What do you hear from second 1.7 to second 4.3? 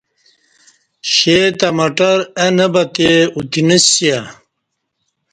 مٹر اں نہ بتے اتینسیا